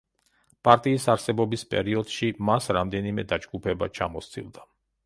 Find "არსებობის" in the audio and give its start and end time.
1.13-1.65